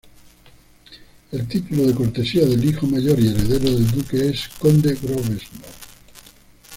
[1.31, 5.43] El título de cortesía del hijo mayor y heredero del Duque es "Conde Grosvenor".